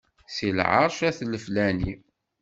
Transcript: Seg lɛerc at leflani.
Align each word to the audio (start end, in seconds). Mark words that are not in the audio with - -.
Seg 0.35 0.49
lɛerc 0.57 0.97
at 1.09 1.19
leflani. 1.25 1.93